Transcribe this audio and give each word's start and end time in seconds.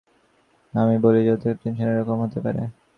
আমি 0.73 0.95
বলি 1.03 1.19
যে 1.25 1.31
অতিরিক্ত 1.33 1.61
টেনশনে 1.63 1.91
এ-রকম 1.93 2.17
হতে 2.23 2.39
পারে। 2.45 2.61